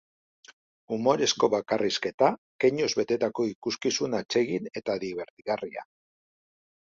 [0.95, 2.29] Umorezko bakarrizketa,
[2.65, 5.87] keinuz betetako ikuskizun atsegin eta dibertigarria.